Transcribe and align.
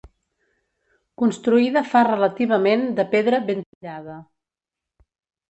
Construïda 1.21 1.83
fa 1.89 2.01
relativament 2.07 2.87
de 3.01 3.07
pedra 3.13 3.43
ben 3.51 3.63
tallada. 3.69 4.19